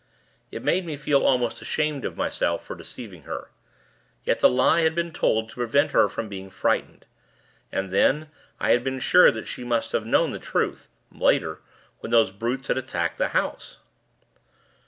It 0.49 0.63
made 0.63 0.83
me 0.83 0.97
feel 0.97 1.21
almost 1.21 1.61
ashamed 1.61 2.05
of 2.05 2.17
myself 2.17 2.65
for 2.65 2.73
deceiving 2.73 3.21
her. 3.25 3.51
Yet, 4.23 4.39
the 4.39 4.49
lie 4.49 4.81
had 4.81 4.95
been 4.95 5.11
told 5.13 5.47
to 5.49 5.55
prevent 5.57 5.91
her 5.91 6.09
from 6.09 6.27
being 6.27 6.49
frightened. 6.49 7.05
And 7.71 7.91
then, 7.91 8.31
I 8.59 8.71
had 8.71 8.83
been 8.83 8.99
sure 8.99 9.29
that 9.29 9.47
she 9.47 9.63
must 9.63 9.91
have 9.91 10.03
known 10.07 10.31
the 10.31 10.39
truth, 10.39 10.89
later, 11.11 11.59
when 11.99 12.09
those 12.09 12.31
brutes 12.31 12.69
had 12.69 12.79
attacked 12.79 13.19
the 13.19 13.27
house. 13.27 13.77